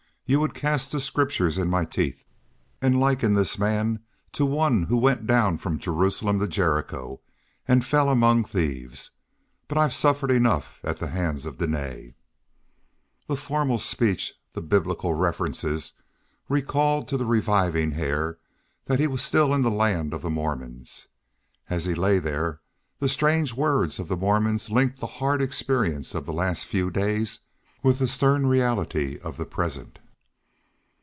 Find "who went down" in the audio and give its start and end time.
4.83-5.57